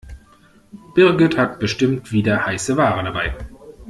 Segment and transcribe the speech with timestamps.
[0.95, 3.35] Birgit hat bestimmt wieder heiße Ware dabei.